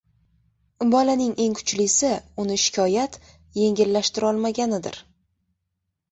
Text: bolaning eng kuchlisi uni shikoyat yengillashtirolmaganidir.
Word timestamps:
bolaning 0.93 1.33
eng 1.43 1.57
kuchlisi 1.57 2.09
uni 2.43 2.57
shikoyat 2.61 3.19
yengillashtirolmaganidir. 3.59 4.99